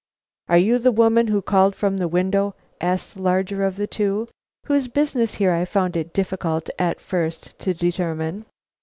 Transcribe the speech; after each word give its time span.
"Are 0.49 0.57
you 0.57 0.79
the 0.79 0.91
woman 0.91 1.27
who 1.27 1.43
called 1.43 1.75
from 1.75 1.97
the 1.97 2.07
window?" 2.07 2.55
asked 2.81 3.13
the 3.13 3.21
larger 3.21 3.63
of 3.63 3.75
the 3.75 3.85
two, 3.85 4.27
whose 4.65 4.87
business 4.87 5.35
here 5.35 5.51
I 5.51 5.63
found 5.63 5.95
it 5.95 6.11
difficult 6.11 6.71
at 6.79 6.99
first 6.99 7.59
to 7.59 7.75
determine. 7.75 8.45